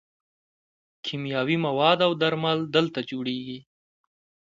کیمیاوي 1.05 1.57
مواد 1.65 1.99
او 2.07 2.11
درمل 2.21 2.59
دلته 2.75 2.99
جوړیږي. 3.09 3.59